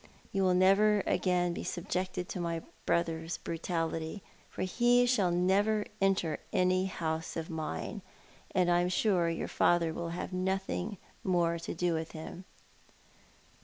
You 0.31 0.41
will 0.41 0.55
never 0.55 1.03
agaiu 1.05 1.53
be 1.53 1.63
subjected 1.63 2.27
to 2.29 2.39
my 2.39 2.63
brother's 2.87 3.37
brutality, 3.37 4.23
for 4.49 4.63
he 4.63 5.05
shall 5.05 5.29
never 5.29 5.85
enter 6.01 6.39
any 6.51 6.87
house 6.87 7.37
of 7.37 7.51
mine, 7.51 8.01
and 8.49 8.71
I 8.71 8.81
am 8.81 8.89
sure 8.89 9.29
your 9.29 9.47
father 9.47 9.93
will 9.93 10.09
have 10.09 10.33
nothing 10.33 10.97
more 11.23 11.59
to 11.59 11.75
do 11.75 11.93
with 11.93 12.13
him." 12.13 12.45